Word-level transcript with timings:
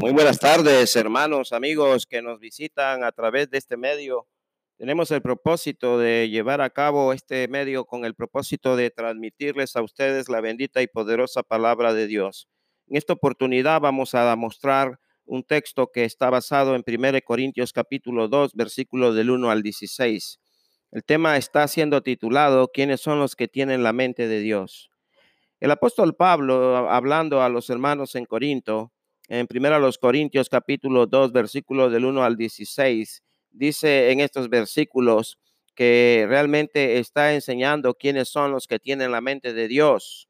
Muy 0.00 0.12
buenas 0.12 0.38
tardes, 0.38 0.96
hermanos, 0.96 1.52
amigos 1.52 2.06
que 2.06 2.22
nos 2.22 2.40
visitan 2.40 3.04
a 3.04 3.12
través 3.12 3.50
de 3.50 3.58
este 3.58 3.76
medio. 3.76 4.26
Tenemos 4.78 5.10
el 5.10 5.20
propósito 5.20 5.98
de 5.98 6.30
llevar 6.30 6.62
a 6.62 6.70
cabo 6.70 7.12
este 7.12 7.46
medio 7.48 7.84
con 7.84 8.06
el 8.06 8.14
propósito 8.14 8.76
de 8.76 8.88
transmitirles 8.88 9.76
a 9.76 9.82
ustedes 9.82 10.30
la 10.30 10.40
bendita 10.40 10.80
y 10.80 10.86
poderosa 10.86 11.42
palabra 11.42 11.92
de 11.92 12.06
Dios. 12.06 12.48
En 12.86 12.96
esta 12.96 13.12
oportunidad 13.12 13.82
vamos 13.82 14.14
a 14.14 14.34
mostrar 14.36 14.98
un 15.26 15.44
texto 15.44 15.90
que 15.92 16.06
está 16.06 16.30
basado 16.30 16.74
en 16.74 16.82
1 16.86 17.18
Corintios 17.22 17.74
capítulo 17.74 18.26
2, 18.28 18.54
versículos 18.54 19.14
del 19.14 19.28
1 19.28 19.50
al 19.50 19.62
16. 19.62 20.40
El 20.92 21.04
tema 21.04 21.36
está 21.36 21.68
siendo 21.68 22.02
titulado 22.02 22.70
¿Quiénes 22.72 23.02
son 23.02 23.18
los 23.18 23.36
que 23.36 23.48
tienen 23.48 23.82
la 23.82 23.92
mente 23.92 24.28
de 24.28 24.40
Dios? 24.40 24.88
El 25.60 25.70
apóstol 25.70 26.16
Pablo, 26.16 26.88
hablando 26.90 27.42
a 27.42 27.50
los 27.50 27.68
hermanos 27.68 28.14
en 28.14 28.24
Corinto, 28.24 28.94
en 29.30 29.46
primera 29.46 29.78
los 29.78 29.96
Corintios 29.96 30.48
capítulo 30.48 31.06
2, 31.06 31.30
versículos 31.30 31.92
del 31.92 32.04
1 32.04 32.24
al 32.24 32.36
16, 32.36 33.22
dice 33.52 34.10
en 34.10 34.18
estos 34.18 34.50
versículos 34.50 35.38
que 35.76 36.26
realmente 36.28 36.98
está 36.98 37.32
enseñando 37.32 37.94
quiénes 37.94 38.28
son 38.28 38.50
los 38.50 38.66
que 38.66 38.80
tienen 38.80 39.12
la 39.12 39.20
mente 39.20 39.52
de 39.52 39.68
Dios. 39.68 40.28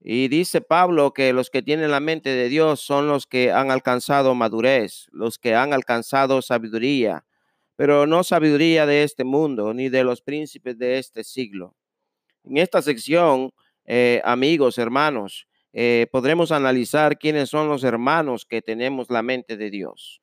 Y 0.00 0.28
dice 0.28 0.60
Pablo 0.60 1.12
que 1.12 1.32
los 1.32 1.50
que 1.50 1.62
tienen 1.62 1.90
la 1.90 1.98
mente 1.98 2.30
de 2.30 2.48
Dios 2.48 2.80
son 2.80 3.08
los 3.08 3.26
que 3.26 3.50
han 3.50 3.72
alcanzado 3.72 4.36
madurez, 4.36 5.08
los 5.10 5.36
que 5.36 5.56
han 5.56 5.72
alcanzado 5.72 6.42
sabiduría, 6.42 7.24
pero 7.74 8.06
no 8.06 8.22
sabiduría 8.22 8.86
de 8.86 9.02
este 9.02 9.24
mundo 9.24 9.74
ni 9.74 9.88
de 9.88 10.04
los 10.04 10.22
príncipes 10.22 10.78
de 10.78 11.00
este 11.00 11.24
siglo. 11.24 11.74
En 12.44 12.58
esta 12.58 12.82
sección, 12.82 13.50
eh, 13.84 14.22
amigos, 14.24 14.78
hermanos, 14.78 15.48
eh, 15.78 16.06
podremos 16.10 16.52
analizar 16.52 17.18
quiénes 17.18 17.50
son 17.50 17.68
los 17.68 17.84
hermanos 17.84 18.46
que 18.46 18.62
tenemos 18.62 19.10
la 19.10 19.22
mente 19.22 19.58
de 19.58 19.68
Dios. 19.68 20.22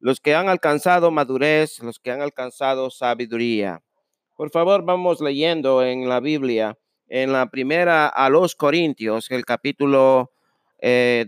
Los 0.00 0.18
que 0.18 0.34
han 0.34 0.48
alcanzado 0.48 1.12
madurez, 1.12 1.78
los 1.84 2.00
que 2.00 2.10
han 2.10 2.20
alcanzado 2.20 2.90
sabiduría. 2.90 3.80
Por 4.34 4.50
favor, 4.50 4.84
vamos 4.84 5.20
leyendo 5.20 5.84
en 5.84 6.08
la 6.08 6.18
Biblia, 6.18 6.76
en 7.06 7.32
la 7.32 7.48
primera 7.48 8.08
a 8.08 8.28
los 8.28 8.56
Corintios, 8.56 9.30
el 9.30 9.44
capítulo 9.44 10.32
2, 10.80 10.80
eh, 10.80 11.24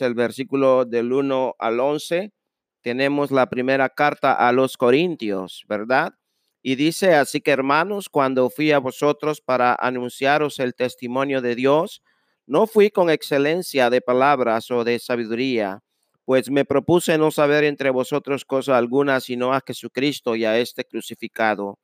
el 0.00 0.14
versículo 0.14 0.84
del 0.84 1.12
1 1.12 1.54
al 1.60 1.78
11. 1.78 2.32
Tenemos 2.80 3.30
la 3.30 3.48
primera 3.48 3.88
carta 3.90 4.32
a 4.32 4.50
los 4.50 4.76
Corintios, 4.76 5.64
¿verdad? 5.68 6.14
Y 6.60 6.74
dice, 6.74 7.14
así 7.14 7.40
que 7.40 7.52
hermanos, 7.52 8.08
cuando 8.08 8.50
fui 8.50 8.72
a 8.72 8.80
vosotros 8.80 9.40
para 9.40 9.76
anunciaros 9.78 10.58
el 10.58 10.74
testimonio 10.74 11.40
de 11.40 11.54
Dios, 11.54 12.02
no 12.50 12.66
fui 12.66 12.90
con 12.90 13.10
excelencia 13.10 13.90
de 13.90 14.00
palabras 14.00 14.72
o 14.72 14.82
de 14.82 14.98
sabiduría, 14.98 15.84
pues 16.24 16.50
me 16.50 16.64
propuse 16.64 17.16
no 17.16 17.30
saber 17.30 17.62
entre 17.62 17.90
vosotros 17.90 18.44
cosa 18.44 18.76
alguna 18.76 19.20
sino 19.20 19.54
a 19.54 19.62
Jesucristo 19.64 20.34
y 20.34 20.44
a 20.44 20.58
este 20.58 20.84
crucificado. 20.84 21.78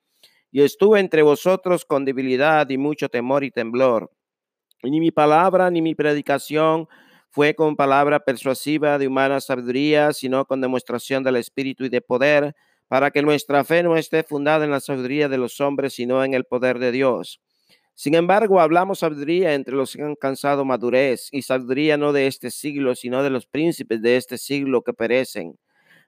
Y 0.50 0.62
estuve 0.62 0.98
entre 0.98 1.22
vosotros 1.22 1.84
con 1.84 2.04
debilidad 2.04 2.68
y 2.68 2.78
mucho 2.78 3.08
temor 3.08 3.44
y 3.44 3.52
temblor. 3.52 4.10
ni 4.82 4.98
mi 4.98 5.12
palabra 5.12 5.70
ni 5.70 5.82
mi 5.82 5.94
predicación 5.94 6.88
fue 7.30 7.54
con 7.54 7.76
palabra 7.76 8.18
persuasiva 8.18 8.98
de 8.98 9.06
humana 9.06 9.40
sabiduría, 9.40 10.12
sino 10.12 10.46
con 10.46 10.60
demostración 10.60 11.22
del 11.22 11.36
Espíritu 11.36 11.84
y 11.84 11.90
de 11.90 12.00
poder, 12.00 12.56
para 12.88 13.12
que 13.12 13.22
nuestra 13.22 13.62
fe 13.62 13.84
no 13.84 13.96
esté 13.96 14.24
fundada 14.24 14.64
en 14.64 14.72
la 14.72 14.80
sabiduría 14.80 15.28
de 15.28 15.38
los 15.38 15.60
hombres, 15.60 15.94
sino 15.94 16.24
en 16.24 16.34
el 16.34 16.44
poder 16.44 16.80
de 16.80 16.90
Dios. 16.90 17.40
Sin 17.98 18.14
embargo, 18.14 18.60
hablamos 18.60 18.98
sabiduría 18.98 19.54
entre 19.54 19.74
los 19.74 19.94
que 19.94 20.02
han 20.02 20.10
alcanzado 20.10 20.66
madurez, 20.66 21.30
y 21.32 21.40
sabiduría 21.40 21.96
no 21.96 22.12
de 22.12 22.26
este 22.26 22.50
siglo, 22.50 22.94
sino 22.94 23.22
de 23.22 23.30
los 23.30 23.46
príncipes 23.46 24.02
de 24.02 24.18
este 24.18 24.36
siglo 24.36 24.82
que 24.82 24.92
perecen. 24.92 25.58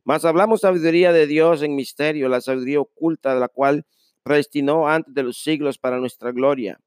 Mas 0.04 0.26
hablamos 0.26 0.60
sabiduría 0.60 1.14
de 1.14 1.26
Dios 1.26 1.62
en 1.62 1.74
misterio, 1.74 2.28
la 2.28 2.42
sabiduría 2.42 2.80
oculta 2.80 3.32
de 3.32 3.40
la 3.40 3.48
cual 3.48 3.86
predestinó 4.22 4.86
antes 4.86 5.14
de 5.14 5.22
los 5.22 5.38
siglos 5.38 5.78
para 5.78 5.98
nuestra 5.98 6.30
gloria, 6.30 6.78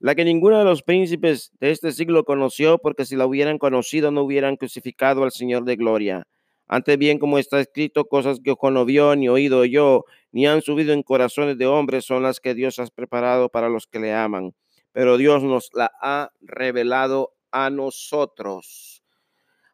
la 0.00 0.16
que 0.16 0.24
ninguno 0.24 0.58
de 0.58 0.64
los 0.64 0.82
príncipes 0.82 1.52
de 1.60 1.70
este 1.70 1.92
siglo 1.92 2.24
conoció, 2.24 2.78
porque 2.78 3.04
si 3.04 3.14
la 3.14 3.26
hubieran 3.26 3.58
conocido 3.58 4.10
no 4.10 4.22
hubieran 4.22 4.56
crucificado 4.56 5.22
al 5.22 5.30
Señor 5.30 5.66
de 5.66 5.76
gloria. 5.76 6.24
Antes 6.68 6.98
bien, 6.98 7.18
como 7.18 7.38
está 7.38 7.60
escrito, 7.60 8.04
cosas 8.06 8.40
que 8.44 8.50
ojo 8.50 8.70
no 8.70 8.84
vio, 8.84 9.16
ni 9.16 9.28
oído 9.28 9.64
yo, 9.64 10.04
ni 10.32 10.46
han 10.46 10.60
subido 10.60 10.92
en 10.92 11.02
corazones 11.02 11.56
de 11.56 11.66
hombres, 11.66 12.04
son 12.04 12.22
las 12.22 12.40
que 12.40 12.54
Dios 12.54 12.78
ha 12.78 12.86
preparado 12.88 13.48
para 13.48 13.70
los 13.70 13.86
que 13.86 13.98
le 13.98 14.12
aman. 14.14 14.54
Pero 14.92 15.16
Dios 15.16 15.42
nos 15.42 15.70
la 15.72 15.90
ha 16.02 16.30
revelado 16.40 17.32
a 17.52 17.70
nosotros 17.70 19.02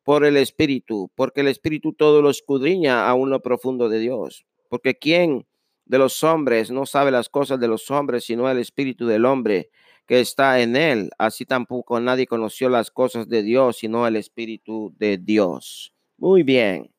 por 0.04 0.24
el 0.24 0.36
Espíritu, 0.36 1.10
porque 1.16 1.40
el 1.40 1.48
Espíritu 1.48 1.94
todo 1.94 2.22
lo 2.22 2.30
escudriña 2.30 3.10
a 3.10 3.16
lo 3.16 3.40
profundo 3.40 3.88
de 3.88 3.98
Dios. 3.98 4.46
Porque 4.68 4.94
¿quién 4.94 5.46
de 5.86 5.98
los 5.98 6.22
hombres 6.22 6.70
no 6.70 6.86
sabe 6.86 7.10
las 7.10 7.28
cosas 7.28 7.58
de 7.58 7.68
los 7.68 7.90
hombres, 7.90 8.24
sino 8.24 8.48
el 8.50 8.58
Espíritu 8.58 9.06
del 9.06 9.24
hombre 9.24 9.70
que 10.06 10.20
está 10.20 10.60
en 10.60 10.76
él? 10.76 11.10
Así 11.18 11.46
tampoco 11.46 11.98
nadie 12.00 12.26
conoció 12.26 12.68
las 12.68 12.90
cosas 12.90 13.28
de 13.28 13.42
Dios, 13.42 13.78
sino 13.78 14.06
el 14.06 14.16
Espíritu 14.16 14.94
de 14.98 15.18
Dios. 15.18 15.93
Muy 16.24 16.42
bien. 16.42 16.90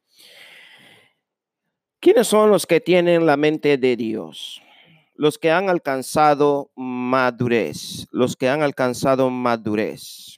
¿Quiénes 1.99 2.27
son 2.27 2.51
los 2.51 2.67
que 2.67 2.79
tienen 2.79 3.25
la 3.25 3.37
mente 3.37 3.75
de 3.79 3.95
Dios? 3.95 4.61
Los 5.15 5.39
que 5.39 5.49
han 5.49 5.67
alcanzado 5.67 6.69
madurez, 6.75 8.05
los 8.11 8.35
que 8.35 8.49
han 8.49 8.61
alcanzado 8.61 9.31
madurez. 9.31 10.37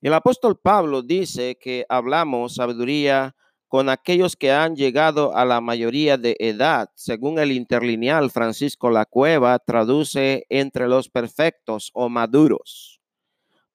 El 0.00 0.14
apóstol 0.14 0.56
Pablo 0.56 1.02
dice 1.02 1.58
que 1.60 1.84
hablamos 1.88 2.54
sabiduría 2.54 3.34
con 3.66 3.88
aquellos 3.88 4.36
que 4.36 4.52
han 4.52 4.76
llegado 4.76 5.34
a 5.34 5.44
la 5.44 5.60
mayoría 5.60 6.16
de 6.16 6.36
edad. 6.38 6.90
Según 6.94 7.40
el 7.40 7.50
interlineal 7.50 8.30
Francisco 8.30 8.88
La 8.88 9.04
Cueva, 9.04 9.58
traduce 9.58 10.46
entre 10.48 10.86
los 10.86 11.08
perfectos 11.08 11.90
o 11.92 12.08
maduros. 12.08 13.00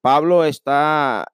Pablo 0.00 0.46
está 0.46 1.33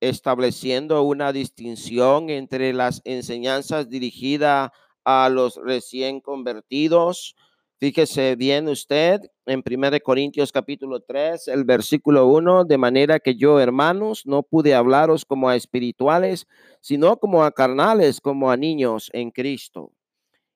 estableciendo 0.00 1.02
una 1.02 1.32
distinción 1.32 2.30
entre 2.30 2.72
las 2.72 3.00
enseñanzas 3.04 3.88
dirigidas 3.88 4.70
a 5.04 5.28
los 5.28 5.56
recién 5.56 6.20
convertidos. 6.20 7.34
Fíjese 7.80 8.34
bien 8.34 8.68
usted 8.68 9.20
en 9.46 9.62
1 9.64 10.00
Corintios 10.00 10.50
capítulo 10.50 11.00
3, 11.00 11.48
el 11.48 11.64
versículo 11.64 12.26
1, 12.26 12.64
de 12.64 12.76
manera 12.76 13.20
que 13.20 13.36
yo, 13.36 13.60
hermanos, 13.60 14.26
no 14.26 14.42
pude 14.42 14.74
hablaros 14.74 15.24
como 15.24 15.48
a 15.48 15.56
espirituales, 15.56 16.46
sino 16.80 17.16
como 17.18 17.44
a 17.44 17.52
carnales, 17.52 18.20
como 18.20 18.50
a 18.50 18.56
niños 18.56 19.10
en 19.12 19.30
Cristo. 19.30 19.92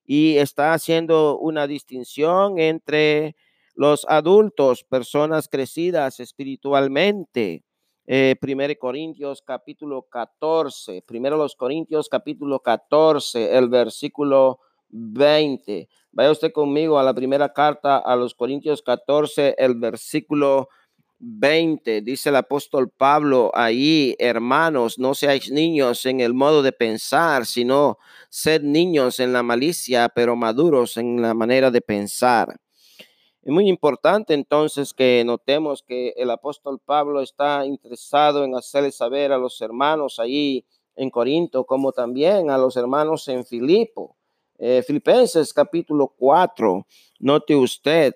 Y 0.05 0.35
está 0.37 0.73
haciendo 0.73 1.39
una 1.39 1.65
distinción 1.65 2.59
entre 2.59 3.35
los 3.73 4.05
adultos, 4.09 4.83
personas 4.83 5.47
crecidas 5.47 6.19
espiritualmente, 6.19 7.63
eh, 8.05 8.35
Corintios 8.79 9.41
capítulo 9.41 10.03
14, 10.03 11.03
primero 11.05 11.37
los 11.37 11.55
Corintios 11.55 12.09
capítulo 12.09 12.59
14, 12.59 13.57
el 13.57 13.69
versículo 13.69 14.59
20. 14.89 15.89
Vaya 16.11 16.31
usted 16.31 16.51
conmigo 16.51 16.99
a 16.99 17.03
la 17.03 17.13
primera 17.13 17.53
carta 17.53 17.97
a 17.97 18.15
los 18.15 18.35
Corintios 18.35 18.81
14, 18.81 19.55
el 19.57 19.75
versículo 19.75 20.69
20. 21.19 22.01
Dice 22.01 22.29
el 22.29 22.35
apóstol 22.35 22.89
Pablo 22.89 23.51
ahí, 23.53 24.15
hermanos, 24.19 24.99
no 24.99 25.15
seáis 25.15 25.49
niños 25.51 26.05
en 26.05 26.19
el 26.19 26.33
modo 26.33 26.61
de 26.61 26.73
pensar, 26.73 27.45
sino 27.45 27.97
sed 28.29 28.61
niños 28.61 29.19
en 29.19 29.33
la 29.33 29.43
malicia, 29.43 30.09
pero 30.09 30.35
maduros 30.35 30.97
en 30.97 31.21
la 31.21 31.33
manera 31.33 31.71
de 31.71 31.81
pensar. 31.81 32.57
Es 33.45 33.51
muy 33.51 33.67
importante 33.67 34.33
entonces 34.33 34.93
que 34.93 35.21
notemos 35.25 35.83
que 35.83 36.13
el 36.15 36.31
apóstol 36.31 36.79
Pablo 36.79 37.19
está 37.19 37.65
interesado 37.65 38.45
en 38.45 38.55
hacerle 38.55 38.89
saber 38.89 39.33
a 39.33 39.37
los 39.37 39.59
hermanos 39.59 40.17
ahí 40.17 40.65
en 40.95 41.09
Corinto, 41.09 41.65
como 41.65 41.91
también 41.91 42.49
a 42.49 42.57
los 42.57 42.77
hermanos 42.77 43.27
en 43.27 43.43
Filipo. 43.45 44.15
Eh, 44.57 44.81
Filipenses 44.87 45.51
capítulo 45.51 46.13
4, 46.17 46.87
note 47.19 47.53
usted, 47.53 48.15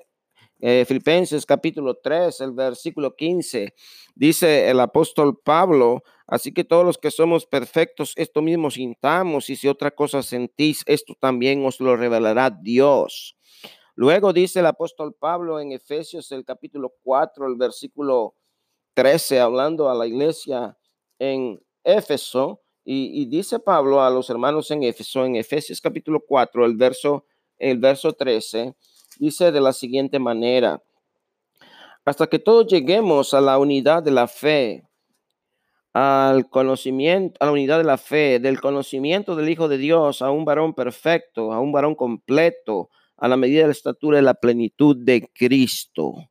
eh, 0.61 0.85
Filipenses 0.87 1.45
capítulo 1.45 1.95
3, 2.01 2.39
el 2.39 2.53
versículo 2.53 3.13
15, 3.13 3.73
dice 4.15 4.69
el 4.69 4.79
apóstol 4.79 5.37
Pablo, 5.43 6.03
así 6.25 6.53
que 6.53 6.63
todos 6.63 6.85
los 6.85 6.97
que 6.97 7.11
somos 7.11 7.45
perfectos, 7.45 8.13
esto 8.15 8.41
mismo 8.41 8.71
sintamos, 8.71 9.49
y 9.49 9.57
si 9.57 9.67
otra 9.67 9.91
cosa 9.91 10.23
sentís, 10.23 10.83
esto 10.85 11.15
también 11.19 11.65
os 11.65 11.81
lo 11.81 11.97
revelará 11.97 12.49
Dios. 12.49 13.36
Luego 13.97 14.31
dice 14.31 14.59
el 14.59 14.67
apóstol 14.67 15.15
Pablo 15.15 15.59
en 15.59 15.71
Efesios 15.71 16.31
el 16.31 16.45
capítulo 16.45 16.93
4, 17.01 17.47
el 17.47 17.55
versículo 17.55 18.35
13, 18.93 19.39
hablando 19.39 19.89
a 19.89 19.95
la 19.95 20.05
iglesia 20.05 20.77
en 21.17 21.59
Éfeso, 21.83 22.61
y, 22.85 23.25
dice 23.25 23.57
Pablo 23.57 24.03
a 24.03 24.11
los 24.11 24.29
hermanos 24.29 24.69
en 24.69 24.83
Éfeso, 24.83 25.25
en 25.25 25.35
Efesios 25.35 25.81
capítulo 25.81 26.21
4, 26.27 26.63
el 26.67 26.77
verso, 26.77 27.25
el 27.57 27.79
verso 27.79 28.13
13, 28.13 28.75
dice 29.17 29.51
de 29.51 29.61
la 29.61 29.73
siguiente 29.73 30.19
manera, 30.19 30.79
hasta 32.05 32.27
que 32.27 32.37
todos 32.37 32.67
lleguemos 32.67 33.33
a 33.33 33.41
la 33.41 33.57
unidad 33.57 34.03
de 34.03 34.11
la 34.11 34.27
fe, 34.27 34.87
al 35.93 36.47
conocimiento, 36.51 37.35
a 37.39 37.47
la 37.47 37.51
unidad 37.51 37.79
de 37.79 37.83
la 37.83 37.97
fe, 37.97 38.37
del 38.37 38.61
conocimiento 38.61 39.35
del 39.35 39.49
Hijo 39.49 39.67
de 39.67 39.79
Dios 39.79 40.21
a 40.21 40.29
un 40.29 40.45
varón 40.45 40.75
perfecto, 40.75 41.51
a 41.51 41.59
un 41.59 41.71
varón 41.71 41.95
completo, 41.95 42.91
a 43.17 43.27
la 43.27 43.37
medida 43.37 43.61
de 43.61 43.67
la 43.67 43.73
estatura 43.73 44.17
de 44.17 44.23
la 44.23 44.35
plenitud 44.35 44.95
de 44.95 45.29
Cristo. 45.33 46.29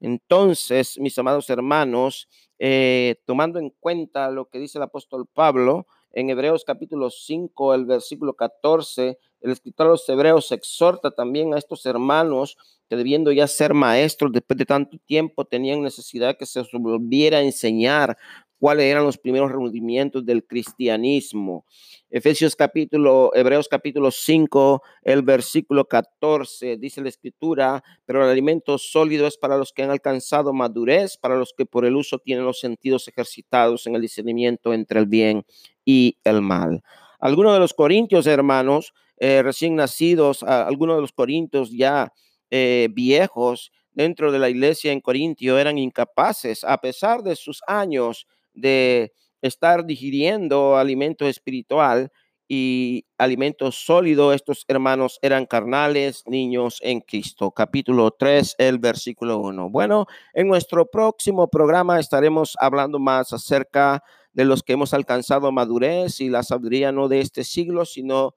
Entonces, 0.00 0.98
mis 0.98 1.18
amados 1.18 1.50
hermanos, 1.50 2.28
eh, 2.58 3.16
tomando 3.26 3.58
en 3.58 3.70
cuenta 3.80 4.30
lo 4.30 4.46
que 4.46 4.58
dice 4.58 4.78
el 4.78 4.82
apóstol 4.82 5.26
Pablo 5.32 5.86
en 6.12 6.30
Hebreos 6.30 6.64
capítulo 6.64 7.10
5, 7.10 7.74
el 7.74 7.84
versículo 7.84 8.34
14, 8.34 9.18
el 9.40 9.50
escritor 9.50 9.86
de 9.86 9.90
los 9.92 10.08
Hebreos 10.08 10.50
exhorta 10.52 11.10
también 11.10 11.54
a 11.54 11.58
estos 11.58 11.86
hermanos 11.86 12.56
que 12.88 12.96
debiendo 12.96 13.30
ya 13.30 13.46
ser 13.46 13.74
maestros 13.74 14.32
después 14.32 14.58
de 14.58 14.66
tanto 14.66 14.98
tiempo, 15.06 15.44
tenían 15.44 15.82
necesidad 15.82 16.36
que 16.36 16.46
se 16.46 16.62
volviera 16.72 17.38
a 17.38 17.42
enseñar 17.42 18.18
cuáles 18.60 18.84
eran 18.84 19.04
los 19.04 19.16
primeros 19.16 19.50
rendimientos 19.50 20.24
del 20.24 20.44
cristianismo. 20.44 21.64
Efesios 22.10 22.54
capítulo, 22.54 23.30
Hebreos 23.34 23.68
capítulo 23.68 24.10
5, 24.10 24.82
el 25.02 25.22
versículo 25.22 25.86
14, 25.86 26.76
dice 26.76 27.00
la 27.00 27.08
escritura, 27.08 27.82
pero 28.04 28.22
el 28.22 28.30
alimento 28.30 28.76
sólido 28.76 29.26
es 29.26 29.38
para 29.38 29.56
los 29.56 29.72
que 29.72 29.82
han 29.82 29.90
alcanzado 29.90 30.52
madurez, 30.52 31.16
para 31.16 31.36
los 31.36 31.54
que 31.56 31.64
por 31.64 31.86
el 31.86 31.96
uso 31.96 32.18
tienen 32.18 32.44
los 32.44 32.60
sentidos 32.60 33.08
ejercitados 33.08 33.86
en 33.86 33.94
el 33.94 34.02
discernimiento 34.02 34.74
entre 34.74 35.00
el 35.00 35.06
bien 35.06 35.46
y 35.84 36.18
el 36.22 36.42
mal. 36.42 36.82
Algunos 37.18 37.54
de 37.54 37.60
los 37.60 37.72
corintios, 37.72 38.26
hermanos, 38.26 38.92
eh, 39.16 39.42
recién 39.42 39.74
nacidos, 39.74 40.42
algunos 40.42 40.96
de 40.96 41.02
los 41.02 41.12
corintios 41.12 41.70
ya 41.70 42.12
eh, 42.50 42.88
viejos 42.92 43.72
dentro 43.92 44.32
de 44.32 44.38
la 44.38 44.50
iglesia 44.50 44.92
en 44.92 45.00
Corintio 45.00 45.58
eran 45.58 45.78
incapaces, 45.78 46.64
a 46.64 46.78
pesar 46.78 47.22
de 47.22 47.36
sus 47.36 47.60
años, 47.66 48.26
de 48.60 49.12
estar 49.42 49.86
digiriendo 49.86 50.76
alimento 50.76 51.26
espiritual 51.26 52.10
y 52.52 53.06
alimento 53.16 53.70
sólido. 53.70 54.32
Estos 54.32 54.64
hermanos 54.66 55.20
eran 55.22 55.46
carnales, 55.46 56.24
niños 56.26 56.80
en 56.82 57.00
Cristo. 57.00 57.52
Capítulo 57.52 58.10
3, 58.10 58.56
el 58.58 58.80
versículo 58.80 59.38
1. 59.38 59.70
Bueno, 59.70 60.06
en 60.34 60.48
nuestro 60.48 60.86
próximo 60.86 61.46
programa 61.48 62.00
estaremos 62.00 62.56
hablando 62.58 62.98
más 62.98 63.32
acerca 63.32 64.02
de 64.32 64.44
los 64.44 64.64
que 64.64 64.72
hemos 64.72 64.94
alcanzado 64.94 65.52
madurez 65.52 66.20
y 66.20 66.28
la 66.28 66.42
sabiduría 66.42 66.90
no 66.90 67.06
de 67.06 67.20
este 67.20 67.44
siglo, 67.44 67.84
sino 67.84 68.34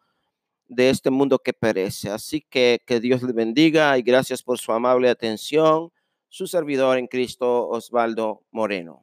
de 0.67 0.91
este 0.91 1.09
mundo 1.09 1.39
que 1.39 1.53
perece. 1.53 2.11
Así 2.11 2.41
que 2.41 2.81
que 2.85 2.99
Dios 2.99 3.23
le 3.23 3.33
bendiga 3.33 3.97
y 3.97 4.03
gracias 4.03 4.43
por 4.43 4.59
su 4.59 4.71
amable 4.71 5.09
atención. 5.09 5.91
Su 6.29 6.45
servidor 6.45 6.99
en 6.99 7.07
Cristo, 7.07 7.67
Osvaldo 7.67 8.43
Moreno. 8.51 9.02